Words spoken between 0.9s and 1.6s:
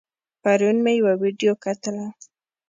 يوه ويډيو